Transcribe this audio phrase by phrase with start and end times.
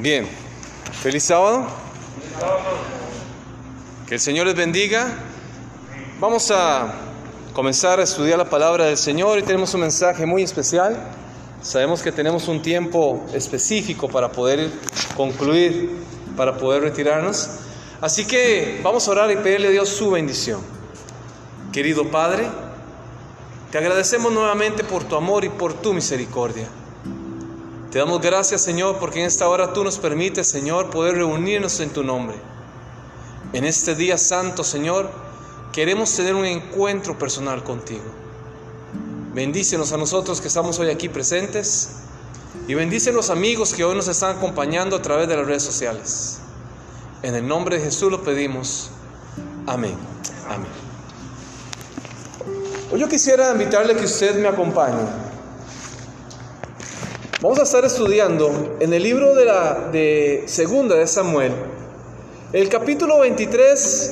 [0.00, 0.26] Bien,
[1.02, 1.66] feliz sábado.
[4.08, 5.06] Que el Señor les bendiga.
[6.18, 6.94] Vamos a
[7.52, 10.96] comenzar a estudiar la palabra del Señor y tenemos un mensaje muy especial.
[11.60, 14.70] Sabemos que tenemos un tiempo específico para poder
[15.18, 15.90] concluir,
[16.34, 17.50] para poder retirarnos.
[18.00, 20.62] Así que vamos a orar y pedirle a Dios su bendición.
[21.74, 22.48] Querido Padre,
[23.70, 26.68] te agradecemos nuevamente por tu amor y por tu misericordia.
[27.90, 31.90] Te damos gracias, Señor, porque en esta hora tú nos permites, Señor, poder reunirnos en
[31.90, 32.36] tu nombre.
[33.52, 35.10] En este día santo, Señor,
[35.72, 38.04] queremos tener un encuentro personal contigo.
[39.34, 41.90] Bendícenos a nosotros que estamos hoy aquí presentes
[42.68, 45.64] y bendice a los amigos que hoy nos están acompañando a través de las redes
[45.64, 46.38] sociales.
[47.24, 48.90] En el nombre de Jesús lo pedimos.
[49.66, 49.96] Amén.
[50.48, 50.70] Amén.
[52.92, 55.29] Hoy yo quisiera invitarle que usted me acompañe.
[57.42, 61.52] Vamos a estar estudiando en el libro de la de Segunda de Samuel,
[62.52, 64.10] el capítulo 23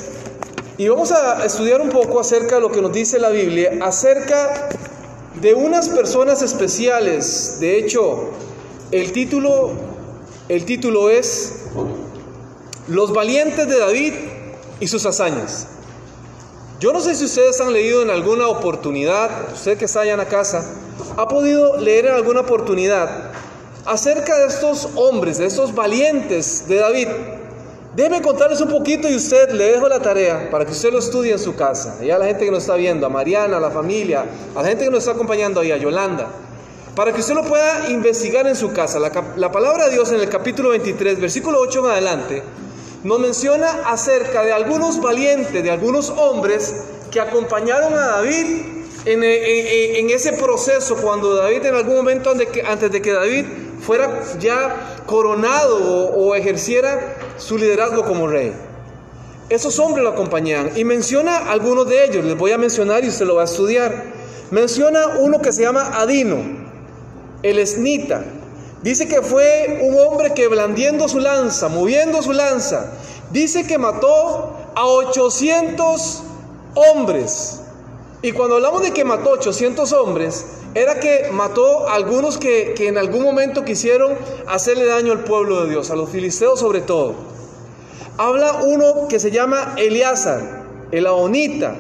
[0.78, 4.70] y vamos a estudiar un poco acerca de lo que nos dice la Biblia, acerca
[5.42, 7.58] de unas personas especiales.
[7.60, 8.30] De hecho,
[8.92, 9.72] el título
[10.48, 11.64] el título es
[12.86, 14.14] Los valientes de David
[14.80, 15.66] y sus hazañas.
[16.80, 20.18] Yo no sé si ustedes han leído en alguna oportunidad, usted que está allá en
[20.18, 20.64] la casa,
[21.16, 23.30] ha podido leer en alguna oportunidad
[23.84, 27.08] acerca de estos hombres, de estos valientes de David.
[27.96, 31.32] Déjeme contarles un poquito y usted le dejo la tarea para que usted lo estudie
[31.32, 31.96] en su casa.
[32.02, 34.68] Y a la gente que nos está viendo, a Mariana, a la familia, a la
[34.68, 36.28] gente que nos está acompañando ahí, a Yolanda.
[36.94, 39.00] Para que usted lo pueda investigar en su casa.
[39.00, 42.42] La, la palabra de Dios en el capítulo 23, versículo 8 en adelante,
[43.04, 46.74] nos menciona acerca de algunos valientes, de algunos hombres
[47.10, 48.77] que acompañaron a David
[49.12, 53.44] en, ese proceso, cuando David en algún momento antes de que, antes de que David
[53.80, 58.52] fuera ya coronado o, o, ejerciera su liderazgo como rey.
[59.48, 63.24] Esos hombres lo acompañaban y menciona algunos de ellos, les voy a mencionar y usted
[63.24, 64.04] lo va a estudiar.
[64.50, 66.38] Menciona uno que se llama Adino,
[67.42, 68.24] el esnita,
[68.82, 72.92] Dice que fue un hombre que blandiendo su lanza, moviendo su lanza,
[73.30, 76.22] dice que mató a 800
[76.74, 77.60] hombres.
[78.20, 82.88] Y cuando hablamos de que mató 800 hombres, era que mató a algunos que, que
[82.88, 84.18] en algún momento quisieron
[84.48, 87.14] hacerle daño al pueblo de Dios, a los filisteos sobre todo.
[88.16, 91.76] Habla uno que se llama Eleazar, el Aonita.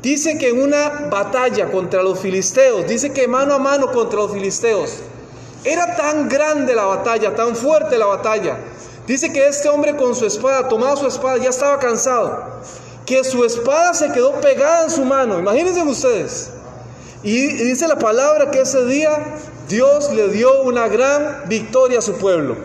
[0.00, 4.32] Dice que en una batalla contra los filisteos, dice que mano a mano contra los
[4.32, 5.00] filisteos,
[5.64, 8.56] era tan grande la batalla, tan fuerte la batalla.
[9.06, 12.60] Dice que este hombre con su espada, tomaba su espada, ya estaba cansado.
[13.06, 15.38] Que su espada se quedó pegada en su mano.
[15.38, 16.50] Imagínense ustedes.
[17.22, 19.10] Y dice la palabra que ese día
[19.68, 22.56] Dios le dio una gran victoria a su pueblo.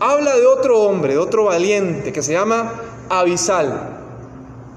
[0.00, 2.74] Habla de otro hombre, de otro valiente que se llama
[3.08, 4.00] Abisal.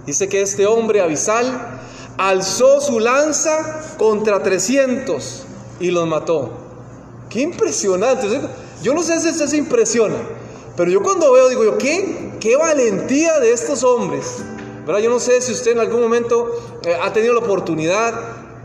[0.05, 1.79] Dice que este hombre, Abisal,
[2.17, 5.43] alzó su lanza contra 300
[5.79, 6.51] y los mató.
[7.29, 8.27] Qué impresionante.
[8.81, 10.15] Yo no sé si usted se impresiona,
[10.75, 14.37] pero yo cuando veo digo yo, ¿qué, qué valentía de estos hombres.
[14.87, 15.01] ¿Verdad?
[15.01, 16.49] Yo no sé si usted en algún momento
[16.85, 18.13] eh, ha tenido la oportunidad,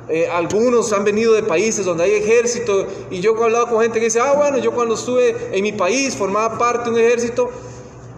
[0.09, 3.99] eh, algunos han venido de países donde hay ejército, y yo he hablado con gente
[3.99, 7.51] que dice, ah, bueno, yo cuando estuve en mi país formaba parte de un ejército,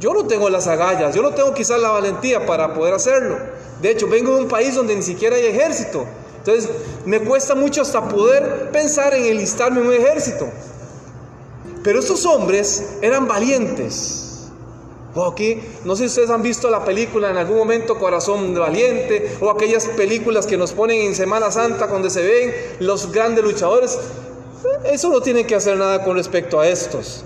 [0.01, 3.39] yo no tengo las agallas, yo no tengo quizás la valentía para poder hacerlo.
[3.81, 6.05] De hecho, vengo de un país donde ni siquiera hay ejército.
[6.39, 6.69] Entonces,
[7.07, 10.47] me cuesta mucho hasta poder pensar en enlistarme en un ejército.
[11.83, 14.24] Pero estos hombres eran valientes.
[15.23, 19.49] Aquí, no sé si ustedes han visto la película en algún momento Corazón Valiente o
[19.49, 23.99] aquellas películas que nos ponen en Semana Santa donde se ven los grandes luchadores.
[24.85, 27.25] Eso no tiene que hacer nada con respecto a estos.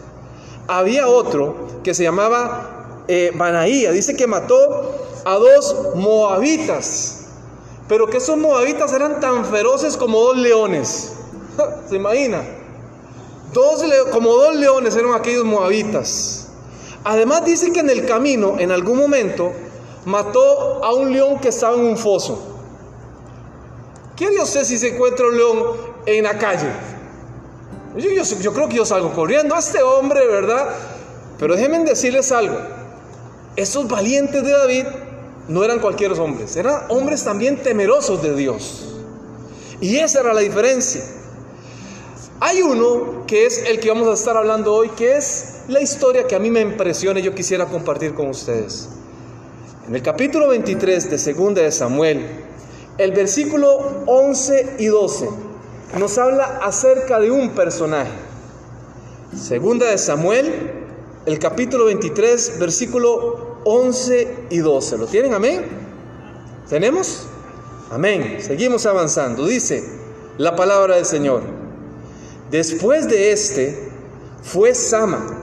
[0.67, 4.95] Había otro que se llamaba eh, Banaía, dice que mató
[5.25, 7.15] a dos moabitas.
[7.89, 11.15] Pero que esos moabitas eran tan feroces como dos leones.
[11.89, 12.43] ¿Se imagina?
[13.55, 13.83] Dos
[14.13, 16.48] como dos leones eran aquellos moabitas.
[17.05, 19.53] Además dice que en el camino, en algún momento,
[20.05, 22.43] mató a un león que estaba en un foso.
[24.17, 25.63] ¿Quién yo sé si se encuentra un león
[26.07, 26.69] en la calle?
[27.97, 30.75] Yo, creo que yo salgo corriendo a este hombre, ¿verdad?
[31.39, 32.59] Pero déjenme decirles algo.
[33.57, 34.87] Esos valientes de David
[35.49, 38.95] no eran cualquier hombres, eran hombres también temerosos de Dios.
[39.81, 41.03] Y esa era la diferencia.
[42.41, 46.27] Hay uno que es el que vamos a estar hablando hoy, que es la historia
[46.27, 48.89] que a mí me impresiona y yo quisiera compartir con ustedes.
[49.87, 52.27] En el capítulo 23 de Segunda de Samuel,
[52.97, 55.29] el versículo 11 y 12
[55.99, 58.11] nos habla acerca de un personaje.
[59.37, 60.73] Segunda de Samuel,
[61.27, 64.99] el capítulo 23, versículo 11 y 12.
[64.99, 65.35] ¿Lo tienen?
[65.35, 65.67] Amén.
[66.69, 67.27] ¿Tenemos?
[67.91, 68.39] Amén.
[68.41, 69.47] Seguimos avanzando.
[69.47, 69.85] Dice
[70.39, 71.43] la palabra del Señor.
[72.51, 73.91] Después de este
[74.43, 75.38] fue Sama,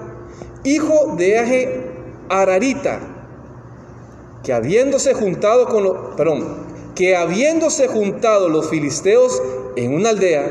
[0.66, 1.82] hijo de Aje
[2.28, 3.00] Ararita,
[4.44, 6.66] que habiéndose juntado con los, perdón,
[6.96, 9.42] que habiéndose juntado los filisteos
[9.76, 10.50] en una aldea,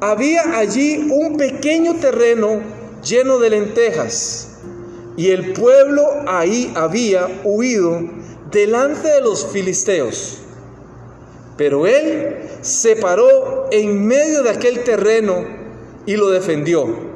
[0.00, 2.60] había allí un pequeño terreno
[3.02, 4.58] lleno de lentejas,
[5.16, 8.00] y el pueblo ahí había huido
[8.50, 10.38] delante de los filisteos.
[11.56, 15.44] Pero él se paró en medio de aquel terreno
[16.06, 17.11] y lo defendió,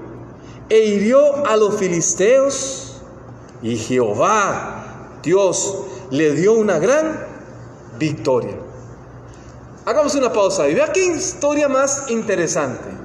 [0.69, 2.87] e hirió a los filisteos,
[3.63, 5.79] y Jehová, Dios,
[6.11, 7.27] le dio una gran
[7.99, 8.57] victoria.
[9.85, 12.97] Hagamos una pausa y vea qué historia más interesante.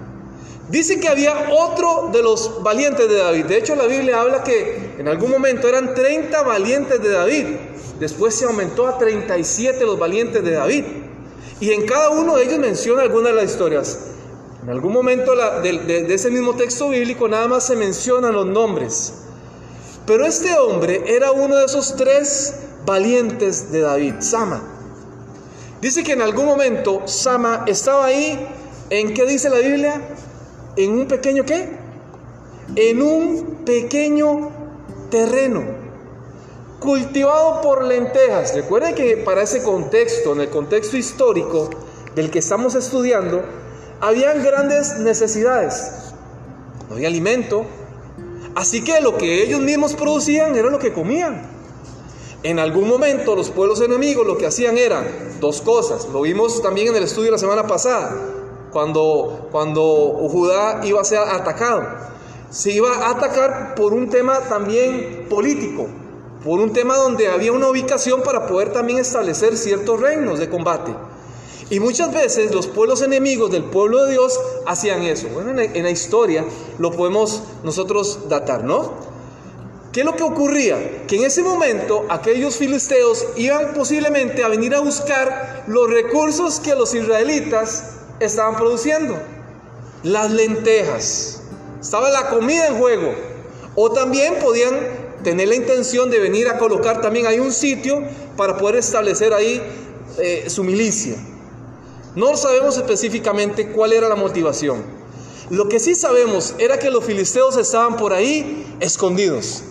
[0.69, 3.46] Dice que había otro de los valientes de David.
[3.46, 7.46] De hecho, la Biblia habla que en algún momento eran 30 valientes de David.
[8.00, 10.86] Después se aumentó a 37 los valientes de David.
[11.60, 14.00] Y en cada uno de ellos menciona alguna de las historias.
[14.63, 15.74] En algún momento de,
[16.04, 19.13] de ese mismo texto bíblico nada más se mencionan los nombres.
[20.06, 22.56] Pero este hombre era uno de esos tres
[22.86, 24.62] valientes de David, Sama.
[25.81, 28.48] Dice que en algún momento Sama estaba ahí,
[28.90, 30.02] ¿en qué dice la Biblia?
[30.75, 31.69] ¿En un pequeño qué?
[32.75, 34.52] En un pequeño
[35.10, 35.63] terreno
[36.80, 38.56] cultivado por lentejas.
[38.56, 41.69] Recuerden que para ese contexto, en el contexto histórico
[42.16, 43.44] del que estamos estudiando,
[44.01, 46.13] habían grandes necesidades.
[46.89, 47.65] No había alimento.
[48.56, 51.50] Así que lo que ellos mismos producían era lo que comían.
[52.44, 55.06] En algún momento los pueblos enemigos lo que hacían era
[55.39, 56.07] dos cosas.
[56.09, 58.15] Lo vimos también en el estudio la semana pasada,
[58.71, 59.83] cuando, cuando
[60.30, 61.83] Judá iba a ser atacado.
[62.50, 65.88] Se iba a atacar por un tema también político,
[66.44, 70.94] por un tema donde había una ubicación para poder también establecer ciertos reinos de combate.
[71.71, 74.38] Y muchas veces los pueblos enemigos del pueblo de Dios
[74.68, 75.29] hacían eso.
[75.29, 76.44] Bueno, en la historia
[76.77, 78.91] lo podemos nosotros datar, ¿no?
[79.94, 81.07] ¿Qué es lo que ocurría?
[81.07, 86.75] Que en ese momento aquellos filisteos iban posiblemente a venir a buscar los recursos que
[86.75, 89.17] los israelitas estaban produciendo.
[90.03, 91.41] Las lentejas.
[91.79, 93.13] Estaba la comida en juego.
[93.75, 94.77] O también podían
[95.24, 98.03] tener la intención de venir a colocar también ahí un sitio
[98.35, 99.62] para poder establecer ahí
[100.17, 101.15] eh, su milicia.
[102.13, 104.84] No sabemos específicamente cuál era la motivación.
[105.50, 109.63] Lo que sí sabemos era que los filisteos estaban por ahí escondidos.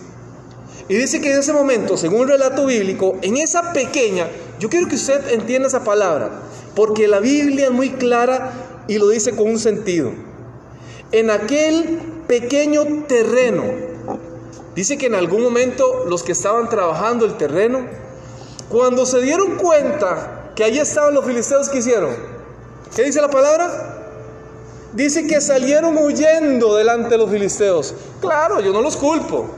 [0.89, 4.27] Y dice que en ese momento, según el relato bíblico, en esa pequeña,
[4.59, 6.31] yo quiero que usted entienda esa palabra,
[6.75, 10.11] porque la Biblia es muy clara y lo dice con un sentido.
[11.11, 13.63] En aquel pequeño terreno,
[14.75, 17.85] dice que en algún momento los que estaban trabajando el terreno,
[18.69, 22.15] cuando se dieron cuenta que allí estaban los filisteos, ¿qué hicieron?
[22.95, 23.99] ¿Qué dice la palabra?
[24.93, 27.93] Dice que salieron huyendo delante de los filisteos.
[28.19, 29.49] Claro, yo no los culpo.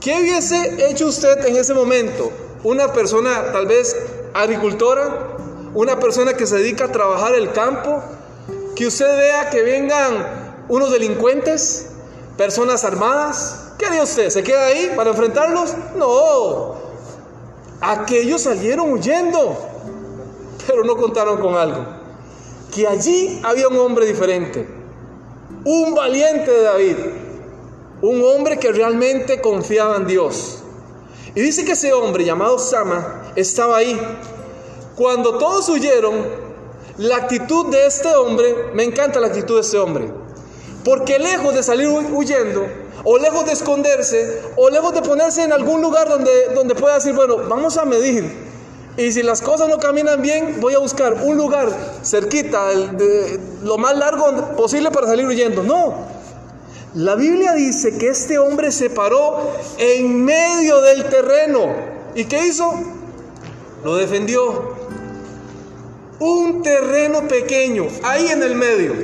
[0.00, 2.30] ¿Qué hubiese hecho usted en ese momento?
[2.64, 3.96] Una persona tal vez
[4.32, 5.36] agricultora,
[5.74, 8.02] una persona que se dedica a trabajar el campo,
[8.74, 11.88] que usted vea que vengan unos delincuentes,
[12.36, 13.72] personas armadas.
[13.78, 14.30] ¿Qué haría usted?
[14.30, 15.74] ¿Se queda ahí para enfrentarlos?
[15.96, 16.76] No.
[17.80, 19.56] Aquellos salieron huyendo,
[20.66, 21.84] pero no contaron con algo.
[22.74, 24.66] Que allí había un hombre diferente,
[25.64, 26.96] un valiente de David,
[28.02, 30.62] un hombre que realmente confiaba en Dios.
[31.34, 33.98] Y dice que ese hombre llamado Sama estaba ahí.
[34.96, 36.14] Cuando todos huyeron,
[36.98, 40.10] la actitud de este hombre, me encanta la actitud de este hombre.
[40.84, 42.66] Porque lejos de salir huyendo,
[43.04, 47.12] o lejos de esconderse, o lejos de ponerse en algún lugar donde, donde pueda decir,
[47.12, 48.45] bueno, vamos a medir.
[48.96, 51.68] Y si las cosas no caminan bien, voy a buscar un lugar
[52.02, 52.70] cerquita,
[53.62, 55.62] lo más largo posible para salir huyendo.
[55.62, 55.94] No,
[56.94, 61.74] la Biblia dice que este hombre se paró en medio del terreno.
[62.14, 62.72] ¿Y qué hizo?
[63.84, 64.74] Lo defendió.
[66.18, 68.94] Un terreno pequeño, ahí en el medio,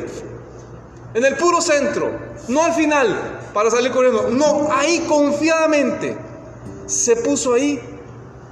[1.12, 2.11] en el puro centro,
[2.49, 3.14] no al final,
[3.52, 6.16] para salir corriendo, no, ahí confiadamente,
[6.87, 7.78] se puso ahí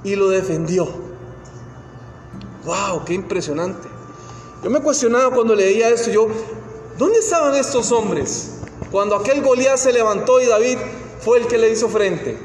[0.03, 1.10] y lo defendió.
[2.65, 3.03] ¡Wow!
[3.05, 3.87] ¡Qué impresionante!
[4.63, 6.27] Yo me cuestionaba cuando leía esto, yo,
[6.97, 8.51] ¿dónde estaban estos hombres?
[8.91, 10.77] Cuando aquel Goliat se levantó y David
[11.21, 12.37] fue el que le hizo frente.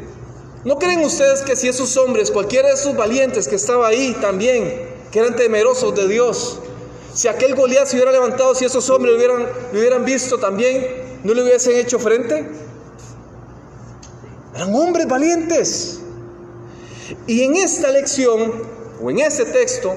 [0.64, 4.88] ¿No creen ustedes que si esos hombres, cualquiera de esos valientes que estaba ahí también,
[5.12, 6.58] que eran temerosos de Dios,
[7.12, 11.34] si aquel Goliat se hubiera levantado, si esos hombres lo hubieran, hubieran visto también, no
[11.34, 12.48] le hubiesen hecho frente?
[14.54, 16.00] Eran hombres valientes.
[17.26, 18.75] Y en esta lección,
[19.10, 19.94] en este texto,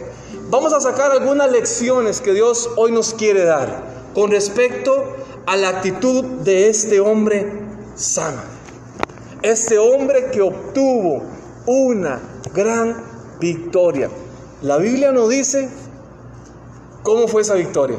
[0.49, 5.69] vamos a sacar algunas lecciones que Dios hoy nos quiere dar con respecto a la
[5.69, 7.51] actitud de este hombre
[7.95, 8.41] sano.
[9.41, 11.23] Este hombre que obtuvo
[11.65, 12.19] una
[12.53, 13.03] gran
[13.39, 14.09] victoria.
[14.61, 15.69] La Biblia nos dice
[17.03, 17.97] cómo fue esa victoria.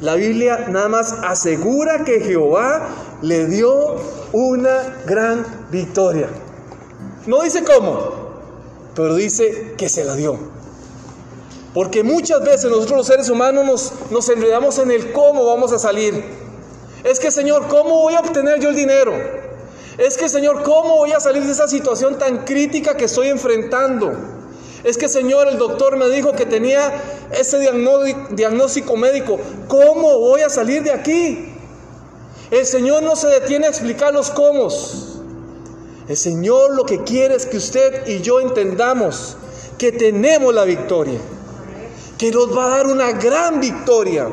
[0.00, 2.86] La Biblia nada más asegura que Jehová
[3.22, 3.96] le dio
[4.32, 6.28] una gran victoria.
[7.26, 8.25] No dice cómo,
[8.96, 10.38] pero dice que se la dio.
[11.74, 16.24] Porque muchas veces nosotros los seres humanos nos, enredamos en el cómo vamos a salir.
[17.04, 19.12] Es que Señor, ¿cómo voy a obtener yo el dinero?
[19.98, 24.14] Es que Señor, ¿cómo voy a salir de esa situación tan crítica que estoy enfrentando?
[24.82, 26.90] Es que Señor, el doctor me dijo que tenía
[27.32, 27.58] ese
[28.30, 29.38] diagnóstico médico.
[29.68, 31.52] ¿Cómo voy a salir de aquí?
[32.50, 34.68] El Señor no se detiene a explicar los cómo.
[36.08, 39.36] El Señor lo que quiere es que usted y yo entendamos
[39.76, 41.18] que tenemos la victoria,
[42.16, 44.28] que nos va a dar una gran victoria,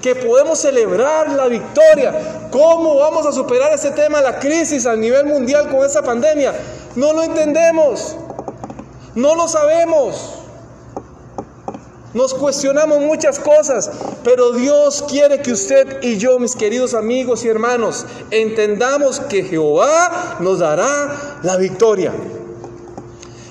[0.00, 2.48] que podemos celebrar la victoria.
[2.52, 6.54] ¿Cómo vamos a superar ese tema, la crisis a nivel mundial con esa pandemia?
[6.94, 8.14] No lo entendemos,
[9.16, 10.37] no lo sabemos.
[12.14, 13.90] Nos cuestionamos muchas cosas,
[14.24, 20.38] pero Dios quiere que usted y yo, mis queridos amigos y hermanos, entendamos que Jehová
[20.40, 22.12] nos dará la victoria.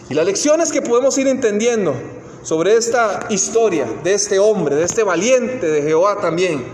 [0.09, 1.93] Y las lecciones que podemos ir entendiendo
[2.41, 6.65] sobre esta historia de este hombre, de este valiente de Jehová también.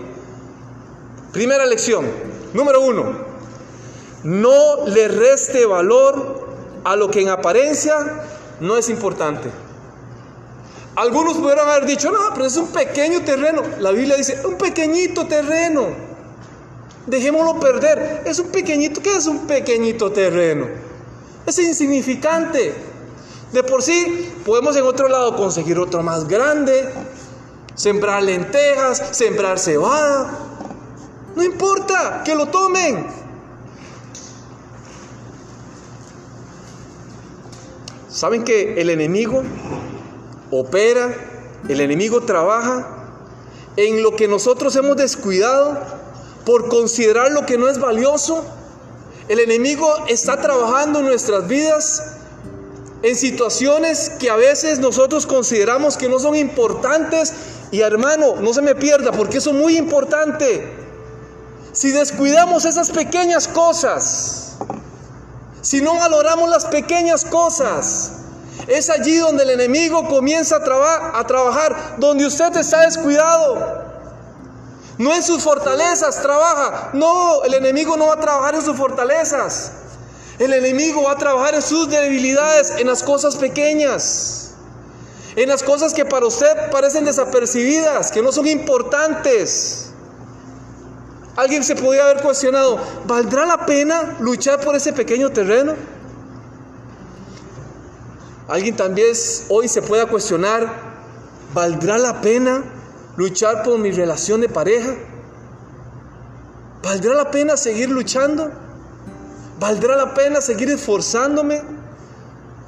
[1.32, 2.06] Primera lección,
[2.54, 3.12] número uno,
[4.22, 6.46] no le reste valor
[6.84, 7.94] a lo que en apariencia
[8.60, 9.63] no es importante.
[10.96, 13.62] Algunos pudieran haber dicho, no, pero es un pequeño terreno.
[13.80, 15.88] La Biblia dice, un pequeñito terreno.
[17.06, 18.22] Dejémoslo perder.
[18.24, 20.68] Es un pequeñito, ¿qué es un pequeñito terreno?
[21.46, 22.74] Es insignificante.
[23.52, 26.88] De por sí, podemos en otro lado conseguir otro más grande,
[27.74, 30.30] sembrar lentejas, sembrar cebada.
[31.34, 33.06] No importa, que lo tomen.
[38.08, 39.42] ¿Saben que el enemigo
[40.60, 41.14] opera,
[41.68, 43.04] el enemigo trabaja
[43.76, 45.78] en lo que nosotros hemos descuidado
[46.44, 48.44] por considerar lo que no es valioso.
[49.28, 52.14] El enemigo está trabajando en nuestras vidas
[53.02, 57.32] en situaciones que a veces nosotros consideramos que no son importantes.
[57.70, 60.72] Y hermano, no se me pierda porque eso es muy importante.
[61.72, 64.56] Si descuidamos esas pequeñas cosas,
[65.60, 68.23] si no valoramos las pequeñas cosas,
[68.66, 73.82] es allí donde el enemigo comienza a, trabajar, donde usted está descuidado.
[74.96, 76.90] No en sus fortalezas trabaja.
[76.92, 79.72] No, el enemigo no va a trabajar en sus fortalezas.
[80.38, 84.52] El enemigo va a trabajar en sus debilidades, en las cosas pequeñas.
[85.36, 89.90] En las cosas que para usted parecen desapercibidas, que no son importantes.
[91.36, 95.74] Alguien se podría haber cuestionado, ¿valdrá la pena luchar por ese pequeño terreno?
[98.48, 99.08] Alguien también
[99.48, 100.70] hoy se pueda cuestionar,
[101.54, 102.62] ¿valdrá la pena
[103.16, 104.94] luchar por mi relación de pareja?
[106.82, 108.50] ¿Valdrá la pena seguir luchando?
[109.58, 111.62] ¿Valdrá la pena seguir esforzándome?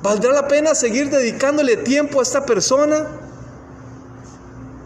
[0.03, 3.07] ¿Valdrá la pena seguir dedicándole tiempo a esta persona?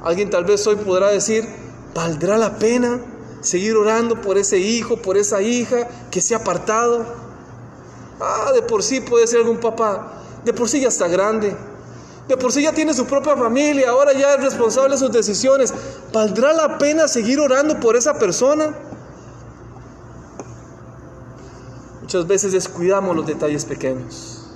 [0.02, 1.47] Alguien tal vez hoy podrá decir,
[1.94, 3.00] ¿valdrá la pena
[3.42, 7.06] seguir orando por ese hijo, por esa hija que se ha apartado?
[8.20, 11.56] Ah, de por sí puede ser algún papá de por sí ya está grande.
[12.28, 13.90] De por sí ya tiene su propia familia.
[13.90, 15.73] Ahora ya es responsable de sus decisiones.
[16.12, 18.75] ¿Valdrá la pena seguir orando por esa persona?
[22.02, 24.47] Muchas veces descuidamos los detalles pequeños.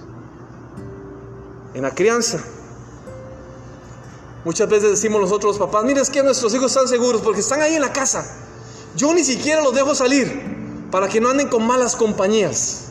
[1.75, 2.43] En la crianza.
[4.45, 7.63] Muchas veces decimos nosotros los papás, mire, es que nuestros hijos están seguros porque están
[7.63, 8.27] ahí en la casa.
[8.95, 12.89] Yo ni siquiera los dejo salir para que no anden con malas compañías.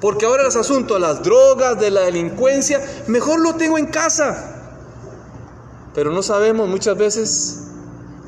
[0.00, 4.56] Porque ahora los asuntos de las drogas, de la delincuencia, mejor lo tengo en casa.
[5.94, 7.58] Pero no sabemos muchas veces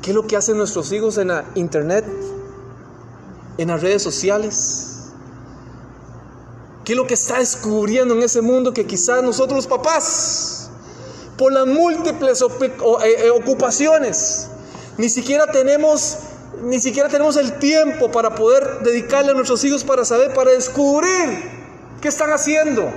[0.01, 2.05] qué es lo que hacen nuestros hijos en la internet,
[3.57, 4.89] en las redes sociales.
[6.85, 10.69] ¿Qué es lo que está descubriendo en ese mundo que quizás nosotros los papás,
[11.37, 14.49] por las múltiples eh, eh, ocupaciones,
[14.97, 16.17] ni siquiera tenemos
[16.61, 21.62] ni siquiera tenemos el tiempo para poder dedicarle a nuestros hijos para saber, para descubrir
[22.03, 22.91] ¿Qué están haciendo?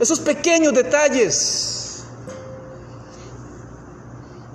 [0.00, 2.04] Esos pequeños detalles.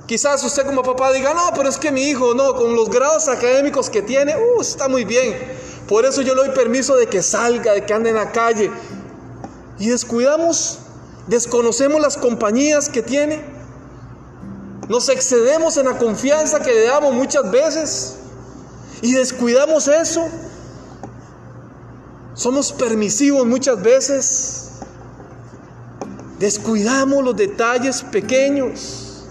[0.08, 3.28] Quizás usted como papá diga, no, pero es que mi hijo, no, con los grados
[3.28, 5.38] académicos que tiene, uh, está muy bien.
[5.88, 8.72] Por eso yo le doy permiso de que salga, de que ande en la calle.
[9.78, 10.80] Y descuidamos,
[11.28, 13.46] desconocemos las compañías que tiene.
[14.90, 18.16] Nos excedemos en la confianza que le damos muchas veces.
[19.04, 20.28] Y descuidamos eso.
[22.38, 24.70] Somos permisivos muchas veces.
[26.38, 29.25] Descuidamos los detalles pequeños.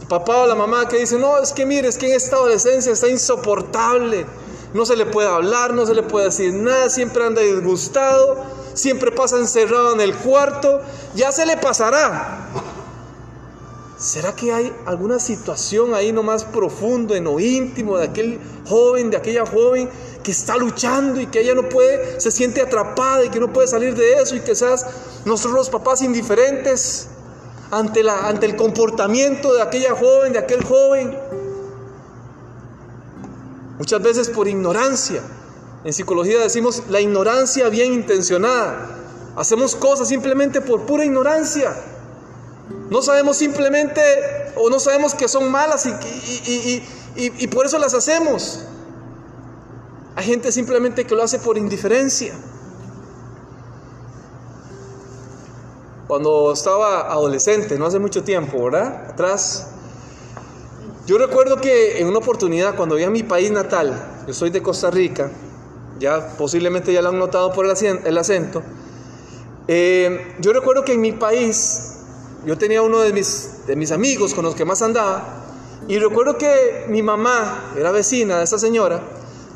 [0.00, 2.36] El papá o la mamá que dice, no, es que mire, es que en esta
[2.36, 4.24] adolescencia está insoportable.
[4.72, 9.12] No se le puede hablar, no se le puede decir nada, siempre anda disgustado, siempre
[9.12, 10.80] pasa encerrado en el cuarto,
[11.14, 12.48] ya se le pasará.
[13.98, 19.16] ¿Será que hay alguna situación ahí nomás profundo, en lo íntimo de aquel joven, de
[19.16, 19.88] aquella joven
[20.22, 23.68] que está luchando y que ella no puede, se siente atrapada y que no puede
[23.68, 24.84] salir de eso y que quizás
[25.24, 27.06] nosotros los papás indiferentes
[27.70, 31.16] ante, la, ante el comportamiento de aquella joven, de aquel joven?
[33.78, 35.22] Muchas veces por ignorancia.
[35.84, 38.88] En psicología decimos la ignorancia bien intencionada.
[39.36, 41.74] Hacemos cosas simplemente por pura ignorancia.
[42.94, 44.00] No sabemos simplemente
[44.54, 48.60] o no sabemos que son malas y, por eso las hacemos.
[50.14, 52.34] Hay gente simplemente que lo hace por indiferencia.
[56.06, 59.10] Cuando estaba adolescente, no hace mucho tiempo, ¿verdad?
[59.10, 59.70] Atrás.
[61.04, 64.62] Yo recuerdo que en una oportunidad, cuando vi a mi país natal, yo soy de
[64.62, 65.32] Costa Rica,
[65.98, 68.62] ya posiblemente ya lo han notado por el acento,
[69.66, 71.94] eh, yo recuerdo que en mi país
[72.46, 75.44] yo tenía uno de mis, de mis amigos con los que más andaba,
[75.88, 79.02] y recuerdo que mi mamá era vecina de esa señora,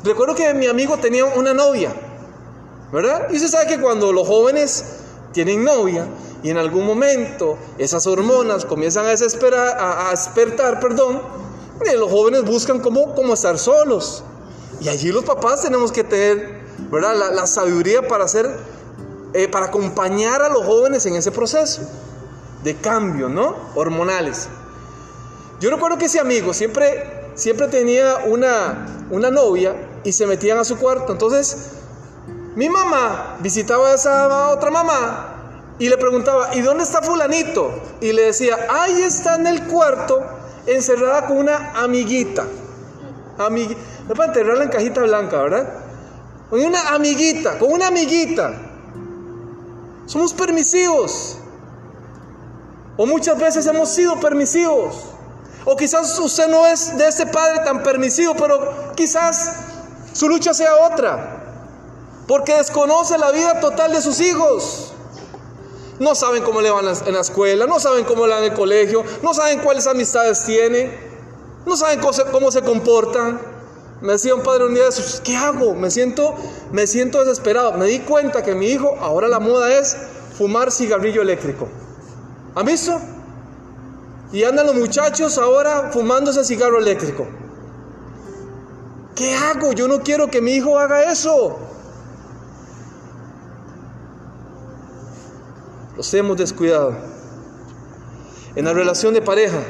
[0.03, 1.93] recuerdo que mi amigo tenía una novia,
[2.91, 3.29] ¿verdad?
[3.31, 4.83] Y se sabe que cuando los jóvenes
[5.31, 6.07] tienen novia
[6.41, 11.21] y en algún momento esas hormonas comienzan a desesperar, a, despertar, perdón,
[11.85, 14.23] eh, los jóvenes buscan cómo, cómo estar solos.
[14.81, 17.15] Y allí los papás tenemos que tener, ¿verdad?
[17.33, 18.49] La, sabiduría para hacer,
[19.33, 21.81] eh, para acompañar a los jóvenes en ese proceso
[22.63, 23.55] de cambio, ¿no?
[23.75, 24.49] Hormonales.
[25.59, 30.63] Yo recuerdo que ese amigo siempre, siempre tenía una, una novia y se metían a
[30.63, 31.11] su cuarto.
[31.11, 31.71] Entonces,
[32.55, 37.71] mi mamá visitaba a esa otra mamá y le preguntaba, ¿y dónde está fulanito?
[38.01, 40.21] Y le decía, ahí está en el cuarto,
[40.65, 42.45] encerrada con una amiguita.
[43.37, 43.79] Amiguita.
[44.07, 45.73] No para enterrarla en cajita blanca, ¿verdad?
[46.49, 48.53] Con una amiguita, con una amiguita.
[50.05, 51.38] Somos permisivos.
[52.99, 54.93] O muchas veces hemos sido permisivos.
[55.63, 59.55] O quizás usted no es de ese padre tan permisivo, pero quizás
[60.11, 61.41] su lucha sea otra.
[62.27, 64.91] Porque desconoce la vida total de sus hijos.
[65.97, 68.57] No saben cómo le van en la escuela, no saben cómo le van en el
[68.57, 70.91] colegio, no saben cuáles amistades tiene,
[71.65, 73.39] no saben cómo se comportan.
[74.01, 74.83] Me decía un padre un día,
[75.23, 75.73] ¿qué hago?
[75.73, 76.35] Me siento,
[76.73, 77.71] me siento desesperado.
[77.77, 79.95] Me di cuenta que mi hijo, ahora la moda es
[80.37, 81.69] fumar cigarrillo eléctrico.
[82.59, 82.99] ¿Han visto?
[84.33, 87.25] Y andan los muchachos ahora fumándose cigarro eléctrico.
[89.15, 89.71] ¿Qué hago?
[89.71, 91.57] Yo no quiero que mi hijo haga eso.
[95.95, 96.97] Los hemos descuidado.
[98.57, 99.63] En la relación de pareja,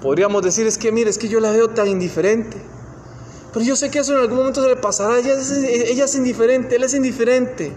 [0.00, 2.62] podríamos decir, es que mire, es que yo la veo tan indiferente.
[3.52, 5.18] Pero yo sé que eso en algún momento se le pasará.
[5.18, 7.74] Ella es, ella es indiferente, él es indiferente.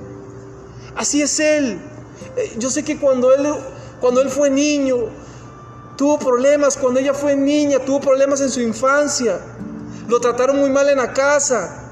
[0.95, 1.88] Así es él.
[2.35, 3.47] Eh, yo sé que cuando él,
[3.99, 4.97] cuando él fue niño,
[5.97, 9.39] tuvo problemas, cuando ella fue niña, tuvo problemas en su infancia,
[10.07, 11.85] lo trataron muy mal en la casa.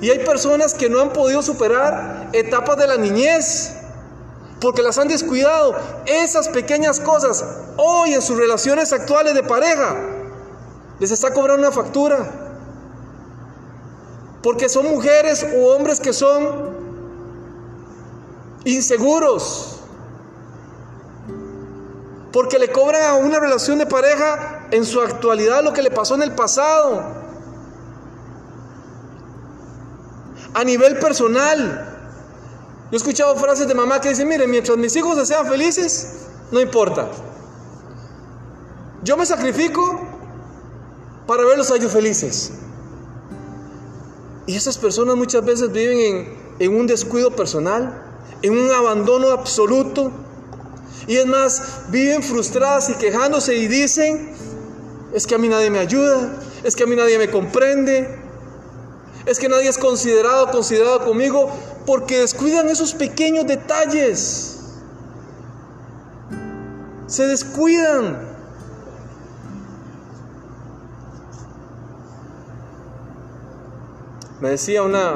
[0.00, 3.72] Y hay personas que no han podido superar etapas de la niñez
[4.60, 5.74] porque las han descuidado.
[6.06, 7.44] Esas pequeñas cosas
[7.76, 9.96] hoy en sus relaciones actuales de pareja
[10.98, 12.30] les está cobrando una factura.
[14.42, 16.65] Porque son mujeres u hombres que son
[18.66, 19.76] inseguros.
[22.32, 26.16] Porque le cobran a una relación de pareja en su actualidad lo que le pasó
[26.16, 27.02] en el pasado.
[30.52, 31.92] A nivel personal.
[32.90, 36.60] Yo he escuchado frases de mamá que dicen, mire, mientras mis hijos sean felices, no
[36.60, 37.08] importa.
[39.02, 40.00] Yo me sacrifico
[41.26, 42.52] para verlos a ellos felices.
[44.46, 48.05] Y esas personas muchas veces viven en, en un descuido personal,
[48.42, 50.12] en un abandono absoluto.
[51.06, 54.34] Y es más, viven frustradas y quejándose y dicen,
[55.12, 58.18] es que a mí nadie me ayuda, es que a mí nadie me comprende,
[59.24, 61.50] es que nadie es considerado, considerado conmigo,
[61.86, 64.58] porque descuidan esos pequeños detalles.
[67.06, 68.36] Se descuidan.
[74.40, 75.14] Me decía una,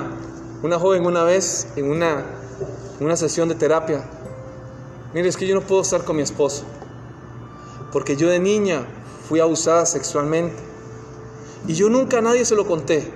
[0.62, 2.24] una joven una vez en una,
[3.00, 4.04] una sesión de terapia,
[5.14, 6.64] mire, es que yo no puedo estar con mi esposo,
[7.92, 8.86] porque yo de niña
[9.28, 10.62] fui abusada sexualmente
[11.66, 13.12] y yo nunca a nadie se lo conté.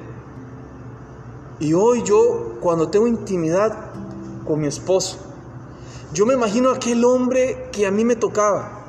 [1.61, 3.93] Y hoy yo, cuando tengo intimidad
[4.45, 5.19] con mi esposo,
[6.13, 8.85] yo me imagino aquel hombre que a mí me tocaba.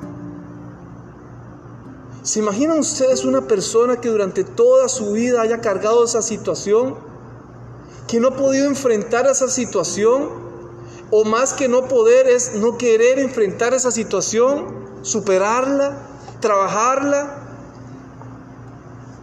[2.21, 6.95] ¿Se imaginan ustedes una persona que durante toda su vida haya cargado esa situación?
[8.07, 10.29] Que no ha podido enfrentar esa situación.
[11.11, 15.97] O más que no poder es no querer enfrentar esa situación, superarla,
[16.39, 17.41] trabajarla.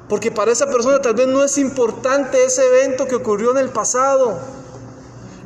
[0.08, 3.70] Porque para esa persona tal vez no es importante ese evento que ocurrió en el
[3.70, 4.38] pasado.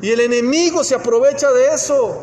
[0.03, 2.23] Y el enemigo se aprovecha de eso.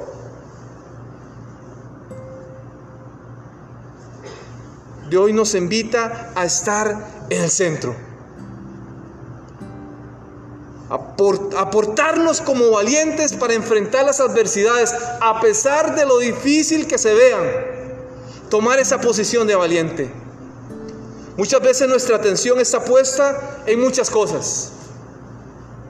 [5.10, 8.12] De hoy nos invita a estar en el centro.
[10.93, 17.43] Aportarnos como valientes para enfrentar las adversidades a pesar de lo difícil que se vean.
[18.49, 20.12] Tomar esa posición de valiente.
[21.36, 24.71] Muchas veces nuestra atención está puesta en muchas cosas.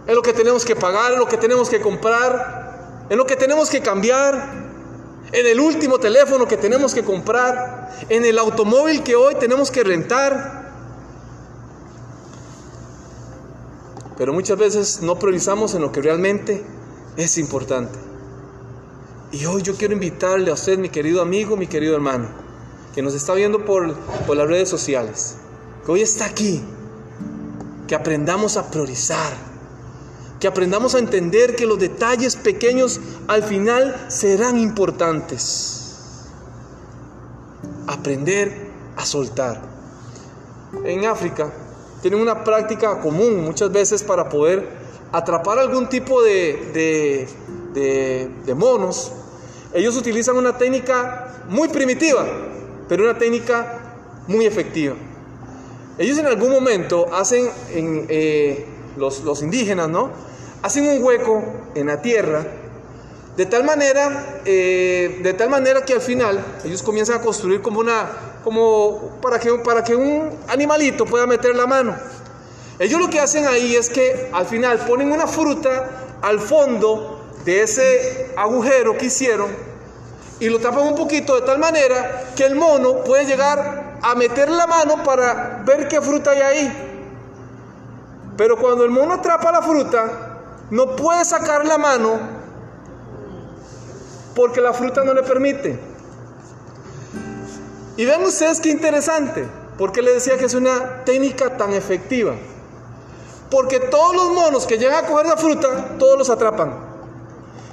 [0.08, 3.36] En lo que tenemos que pagar, en lo que tenemos que comprar, en lo que
[3.36, 4.64] tenemos que cambiar,
[5.34, 9.84] en el último teléfono que tenemos que comprar, en el automóvil que hoy tenemos que
[9.84, 10.63] rentar.
[14.18, 16.64] Pero muchas veces no priorizamos en lo que realmente
[17.18, 17.98] es importante.
[19.32, 22.30] Y hoy yo quiero invitarle a usted, mi querido amigo, mi querido hermano,
[22.94, 23.96] que nos está viendo por,
[24.28, 25.38] por las redes sociales,
[25.84, 26.64] que hoy está aquí,
[27.88, 29.34] que aprendamos a priorizar,
[30.40, 36.28] que aprendamos a entender que los detalles pequeños al final serán importantes.
[37.88, 39.62] Aprender a soltar.
[40.84, 41.52] En África
[42.04, 44.68] tienen una práctica común muchas veces para poder
[45.14, 47.30] atrapar algún tipo de,
[47.74, 49.14] de, monos.
[49.74, 52.26] Ellos utilizan una técnica muy primitiva,
[52.90, 53.80] pero una técnica
[54.28, 54.96] muy efectiva.
[55.98, 58.66] Ellos en algún momento hacen, en, eh,
[58.98, 60.12] los, los, indígenas, ¿no?
[60.62, 61.42] Hacen un hueco
[61.74, 62.46] en la tierra,
[63.38, 67.80] de tal manera, eh, de tal manera que al final ellos comienzan a construir como
[67.80, 68.10] una,
[68.44, 71.96] como para que, para que un animalito pueda meter la mano.
[72.80, 75.90] Ellos lo que hacen ahí es que al final ponen una fruta
[76.22, 79.50] al fondo de ese agujero que hicieron
[80.40, 84.50] y lo tapan un poquito de tal manera que el mono puede llegar a meter
[84.50, 86.90] la mano para ver qué fruta hay ahí.
[88.36, 92.20] Pero cuando el mono atrapa la fruta, no puede sacar la mano
[94.36, 95.93] porque la fruta no le permite.
[97.96, 102.34] Y ven ustedes qué interesante, porque le decía que es una técnica tan efectiva.
[103.52, 106.74] Porque todos los monos que llegan a coger la fruta, todos los atrapan.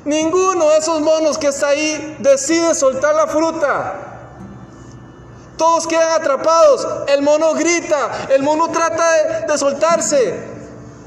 [0.05, 4.11] Ninguno de esos monos que está ahí decide soltar la fruta.
[5.57, 6.87] Todos quedan atrapados.
[7.09, 8.27] El mono grita.
[8.31, 10.43] El mono trata de, de, soltarse.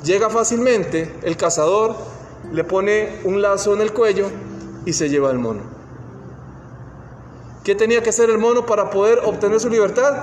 [0.04, 1.20] Llega fácilmente.
[1.24, 1.96] El cazador
[2.52, 4.30] le pone un lazo en el cuello
[4.86, 5.73] y se lleva al mono.
[7.64, 10.14] ¿Qué tenía que hacer el mono para poder obtener su libertad?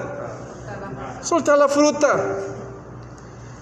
[1.23, 2.39] Soltar la fruta.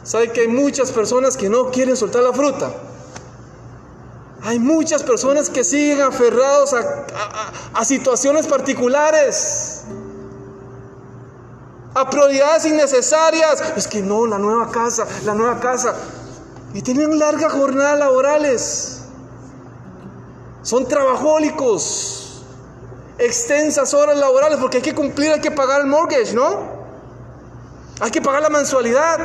[0.02, 2.72] ¿Sabe que hay muchas personas que no quieren soltar la fruta?
[4.42, 9.82] Hay muchas personas que siguen aferrados a, a, a, situaciones particulares,
[11.94, 13.62] a prioridades innecesarias.
[13.76, 15.94] Es que no, la nueva casa, la nueva casa.
[16.72, 19.02] Y tienen largas jornadas laborales.
[20.62, 22.27] Son trabajólicos,
[23.18, 26.78] extensas horas laborales, porque hay que cumplir, hay que pagar el mortgage, ¿no?
[28.00, 29.18] Hay que pagar la mensualidad,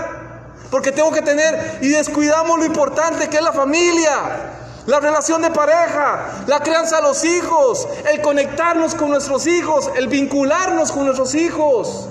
[0.72, 4.54] porque tengo que tener, y descuidamos lo importante que es la familia
[4.86, 10.08] la relación de pareja, la crianza de los hijos, el conectarnos con nuestros hijos, el
[10.08, 12.10] vincularnos con nuestros hijos,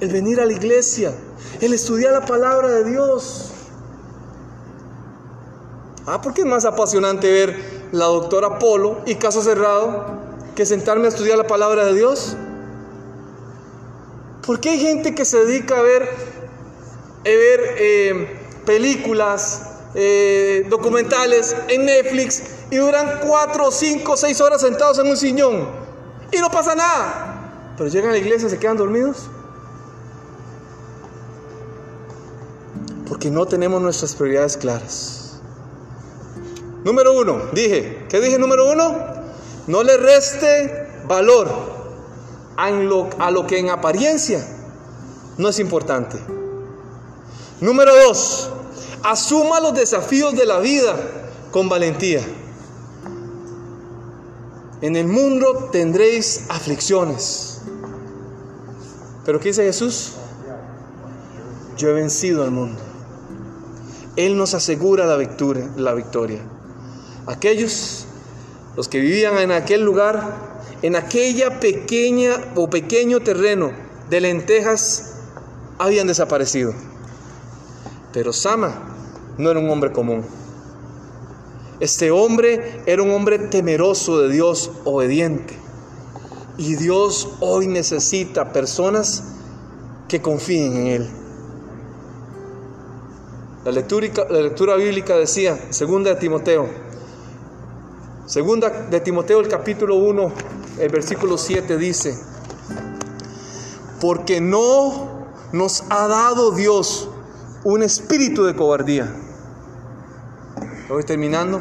[0.00, 1.12] el venir a la iglesia,
[1.60, 3.50] el estudiar la palabra de Dios.
[6.06, 10.21] Ah, porque es más apasionante ver la doctora Polo y caso cerrado
[10.54, 12.36] que sentarme a estudiar la palabra de Dios.
[14.46, 19.62] Porque hay gente que se dedica a ver, a ver eh, películas,
[19.94, 25.68] eh, documentales en Netflix y duran 4, 5, 6 horas sentados en un sillón
[26.32, 27.74] y no pasa nada.
[27.76, 29.28] Pero llegan a la iglesia y se quedan dormidos.
[33.06, 35.40] Porque no tenemos nuestras prioridades claras.
[36.84, 39.11] Número uno, dije, ¿qué dije número uno?
[39.66, 41.48] No le reste valor
[42.56, 44.46] a lo, a lo que en apariencia
[45.38, 46.18] no es importante.
[47.60, 48.50] Número dos,
[49.02, 50.94] Asuma los desafíos de la vida
[51.50, 52.20] con valentía.
[54.80, 57.62] En el mundo tendréis aflicciones.
[59.24, 60.12] Pero ¿qué dice Jesús?
[61.76, 62.80] Yo he vencido al mundo.
[64.14, 66.40] Él nos asegura la victoria, la victoria.
[67.26, 68.06] Aquellos,
[68.76, 70.36] los que vivían en aquel lugar,
[70.82, 73.72] en aquella pequeña o pequeño terreno
[74.08, 75.14] de lentejas,
[75.78, 76.74] habían desaparecido.
[78.12, 78.74] Pero Sama
[79.38, 80.24] no era un hombre común.
[81.80, 85.54] Este hombre era un hombre temeroso de Dios, obediente.
[86.56, 89.24] Y Dios hoy necesita personas
[90.08, 91.10] que confíen en Él.
[93.64, 96.68] La lectura, la lectura bíblica decía, segunda de Timoteo,
[98.32, 100.32] segunda de Timoteo el capítulo 1,
[100.78, 102.18] el versículo 7 dice,
[104.00, 107.10] porque no nos ha dado Dios
[107.62, 109.14] un espíritu de cobardía.
[110.88, 111.60] Voy terminando.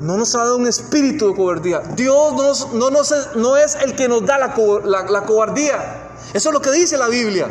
[0.00, 1.80] No nos ha dado un espíritu de cobardía.
[1.96, 6.10] Dios no, no es el que nos da la, la cobardía.
[6.34, 7.48] Eso es lo que dice la Biblia.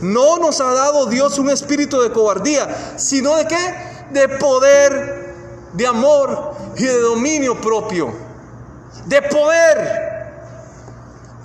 [0.00, 3.74] No nos ha dado Dios un espíritu de cobardía, sino de qué?
[4.10, 5.25] De poder,
[5.76, 8.12] de amor y de dominio propio.
[9.04, 10.06] De poder.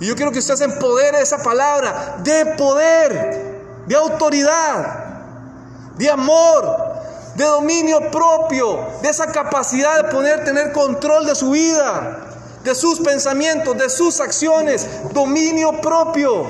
[0.00, 5.04] Y yo quiero que usted se empodere de esa palabra, de poder, de autoridad,
[5.96, 6.92] de amor,
[7.36, 12.26] de dominio propio, de esa capacidad de poder tener control de su vida,
[12.64, 16.46] de sus pensamientos, de sus acciones, dominio propio.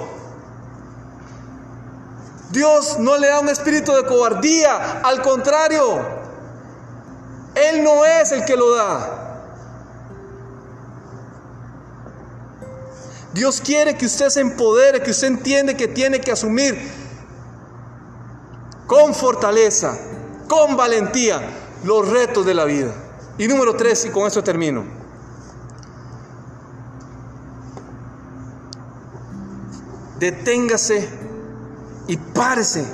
[2.51, 6.22] Dios no le da un espíritu de cobardía, al contrario,
[7.55, 9.19] Él no es el que lo da.
[13.35, 16.79] Dios quiere que usted se empodere, que usted entiende que tiene que asumir
[18.87, 19.99] con fortaleza,
[20.49, 21.41] con valentía,
[21.85, 22.95] los retos de la vida.
[23.39, 24.85] Y número tres, y con eso termino.
[30.19, 31.09] Deténgase
[32.07, 32.87] y párese,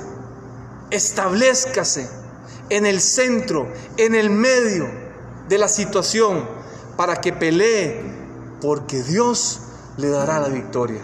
[0.89, 2.18] establezcase
[2.69, 4.89] en el centro, en el medio
[5.47, 6.47] de la situación,
[6.95, 8.01] para que pelee,
[8.61, 9.59] porque Dios
[9.97, 11.01] le dará la victoria.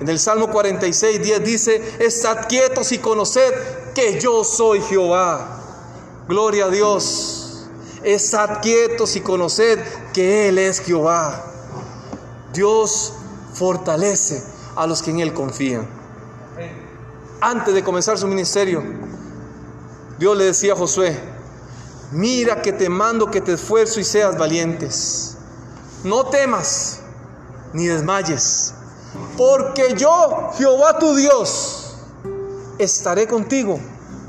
[0.00, 3.52] En el Salmo 46, 10 dice, estad quietos y conoced
[3.94, 5.60] que yo soy Jehová.
[6.28, 7.68] Gloria a Dios.
[8.02, 9.78] Estad quietos y conoced
[10.12, 11.44] que Él es Jehová.
[12.52, 13.12] Dios
[13.54, 14.42] fortalece
[14.74, 15.88] a los que en Él confían.
[17.40, 18.82] Antes de comenzar su ministerio,
[20.22, 21.18] Dios le decía a Josué,
[22.12, 25.36] mira que te mando que te esfuerzo y seas valientes.
[26.04, 27.00] No temas,
[27.72, 28.72] ni desmayes,
[29.36, 31.96] porque yo, Jehová tu Dios,
[32.78, 33.80] estaré contigo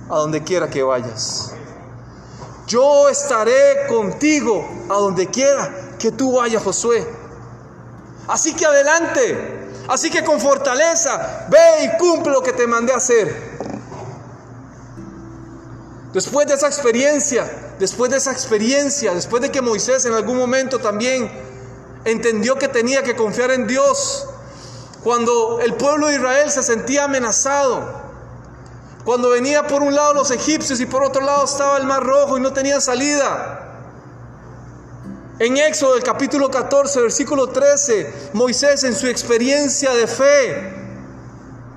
[0.09, 1.53] a donde quiera que vayas.
[2.65, 7.07] Yo estaré contigo a donde quiera que tú vayas, Josué.
[8.27, 12.97] Así que adelante, así que con fortaleza, ve y cumple lo que te mandé a
[12.97, 13.52] hacer.
[16.13, 20.79] Después de esa experiencia, después de esa experiencia, después de que Moisés en algún momento
[20.79, 21.31] también
[22.05, 24.27] entendió que tenía que confiar en Dios.
[25.03, 28.03] Cuando el pueblo de Israel se sentía amenazado,
[29.03, 32.37] cuando venía por un lado los egipcios y por otro lado estaba el mar rojo
[32.37, 33.59] y no tenía salida.
[35.39, 40.83] En Éxodo, el capítulo 14, versículo 13, Moisés en su experiencia de fe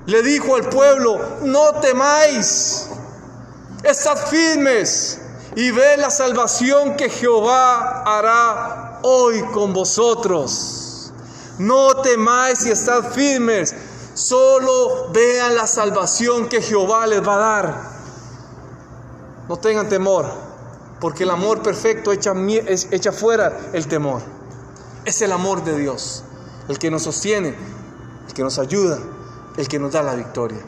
[0.05, 2.86] le dijo al pueblo, no temáis,
[3.83, 5.19] estad firmes
[5.55, 11.11] y ve la salvación que Jehová hará hoy con vosotros.
[11.57, 13.73] No temáis y estad firmes,
[14.13, 17.97] solo vean la salvación que Jehová les va a dar.
[19.49, 20.27] No tengan temor,
[20.99, 22.33] porque el amor perfecto echa,
[22.67, 24.21] echa fuera el temor.
[25.05, 26.23] Es el amor de Dios,
[26.67, 27.55] el que nos sostiene,
[28.27, 28.99] el que nos ayuda,
[29.55, 30.59] el que nos da la victoria.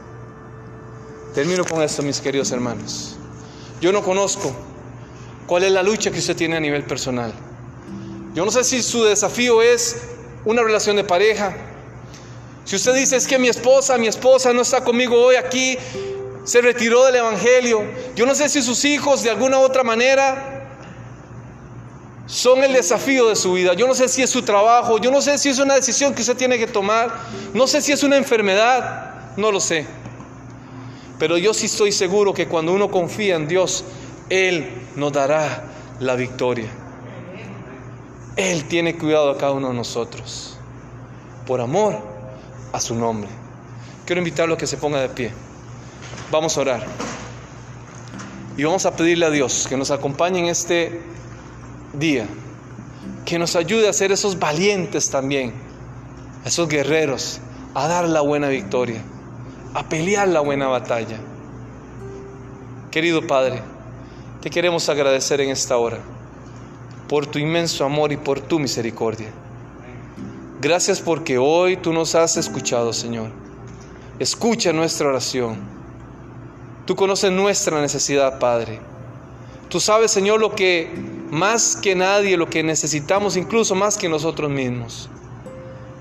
[1.34, 3.16] Termino con esto, mis queridos hermanos.
[3.82, 4.52] Yo no conozco
[5.46, 7.34] cuál es la lucha que usted tiene a nivel personal.
[8.34, 9.98] Yo no sé si su desafío es
[10.46, 11.56] una relación de pareja.
[12.66, 15.78] Si usted dice es que mi esposa, mi esposa no está conmigo hoy aquí,
[16.44, 17.84] se retiró del Evangelio.
[18.16, 20.68] Yo no sé si sus hijos de alguna u otra manera
[22.26, 23.74] son el desafío de su vida.
[23.74, 26.22] Yo no sé si es su trabajo, yo no sé si es una decisión que
[26.22, 27.12] usted tiene que tomar,
[27.54, 29.99] no sé si es una enfermedad, no lo sé.
[31.20, 33.84] Pero yo sí estoy seguro que cuando uno confía en Dios,
[34.30, 35.66] Él nos dará
[36.00, 36.70] la victoria.
[38.38, 40.58] Él tiene cuidado a cada uno de nosotros,
[41.46, 42.00] por amor
[42.72, 43.30] a su nombre.
[44.06, 45.34] Quiero invitarlo a que se ponga de pie.
[46.32, 46.86] Vamos a orar.
[48.56, 51.02] Y vamos a pedirle a Dios que nos acompañe en este
[51.94, 52.28] día,
[53.26, 55.54] que nos ayude a ser esos valientes también,
[56.46, 57.42] esos guerreros,
[57.74, 59.04] a dar la buena victoria,
[59.74, 61.18] a pelear la buena batalla.
[62.92, 63.62] Querido Padre,
[64.42, 66.00] te queremos agradecer en esta hora
[67.08, 69.30] por tu inmenso amor y por tu misericordia.
[70.62, 73.30] Gracias porque hoy tú nos has escuchado, Señor.
[74.20, 75.80] Escucha nuestra oración
[76.90, 78.80] Tú conoces nuestra necesidad, Padre.
[79.70, 80.92] Tú sabes, Señor, lo que
[81.30, 85.08] más que nadie, lo que necesitamos, incluso más que nosotros mismos.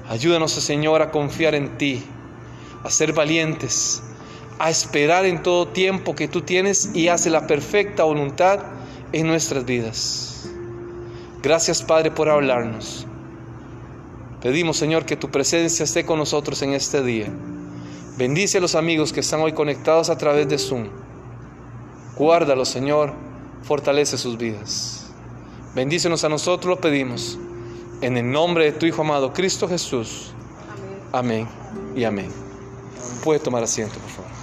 [0.08, 2.02] Ayúdanos, Señor, a confiar en ti,
[2.82, 4.02] a ser valientes,
[4.58, 8.60] a esperar en todo tiempo que tú tienes y hace la perfecta voluntad
[9.12, 10.48] en nuestras vidas.
[11.42, 13.06] Gracias, Padre, por hablarnos.
[14.42, 17.28] Pedimos, Señor, que tu presencia esté con nosotros en este día.
[18.16, 20.88] Bendice a los amigos que están hoy conectados a través de Zoom.
[22.16, 23.14] Guárdalos, Señor.
[23.62, 25.10] Fortalece sus vidas.
[25.74, 27.38] Bendícenos a nosotros, lo pedimos.
[28.00, 30.32] En el nombre de tu Hijo amado, Cristo Jesús.
[31.12, 31.48] Amén.
[31.48, 31.48] amén
[31.96, 32.47] y amén.
[33.20, 34.37] Puede tomar asiento, por favor.